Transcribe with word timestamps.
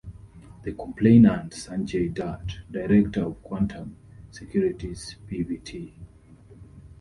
The 0.63 0.71
complainant, 0.73 1.51
Sanjay 1.51 2.11
Dutt, 2.11 2.61
Director 2.71 3.21
of 3.23 3.43
Quantum 3.43 3.97
Securities 4.31 5.15
Pvt. 5.29 5.91